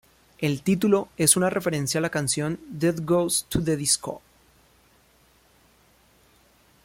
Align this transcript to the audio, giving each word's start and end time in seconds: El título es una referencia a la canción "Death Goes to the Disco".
El 0.39 0.63
título 0.63 1.09
es 1.17 1.37
una 1.37 1.51
referencia 1.51 1.99
a 1.99 2.01
la 2.01 2.09
canción 2.09 2.59
"Death 2.67 3.01
Goes 3.05 3.45
to 3.49 3.63
the 3.63 3.77
Disco". 3.77 4.23